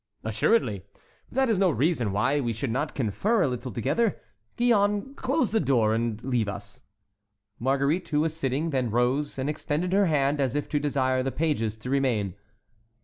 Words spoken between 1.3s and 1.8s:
that is no